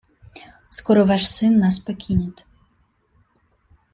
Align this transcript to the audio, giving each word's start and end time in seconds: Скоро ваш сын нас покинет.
Скоро 0.77 1.01
ваш 1.09 1.23
сын 1.35 1.53
нас 1.63 1.77
покинет. 1.85 2.35